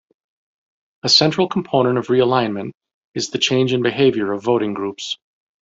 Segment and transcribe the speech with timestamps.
[1.03, 2.71] A central component of realignment
[3.13, 5.19] is the change in behavior of voting groups.